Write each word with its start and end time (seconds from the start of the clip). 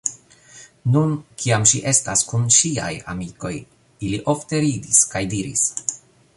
Nun, 0.95 1.11
kiam 1.43 1.67
ŝi 1.73 1.81
estas 1.91 2.25
kun 2.31 2.49
ŝiaj 2.57 2.91
amikoj, 3.15 3.53
ili 4.09 4.23
ofte 4.35 4.65
ridis 4.67 5.07
kaj 5.15 5.27
diris: 5.37 5.71